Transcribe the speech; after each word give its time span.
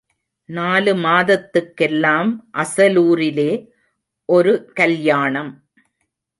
நாலு 0.49 0.93
மாதத்துக்கெல்லாம் 0.95 2.31
அசலூரிலே 2.53 3.51
ஒரு 4.29 4.53
கல்யாணம். 4.73 5.51